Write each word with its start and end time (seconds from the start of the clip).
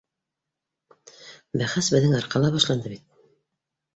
Бәхәс 1.61 1.91
беҙҙең 1.95 2.17
арҡала 2.21 2.51
башланды 2.57 2.95
бит. 2.97 3.05